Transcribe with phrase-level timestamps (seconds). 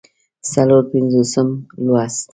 [0.51, 1.47] څلور پينځوسم
[1.85, 2.27] لوست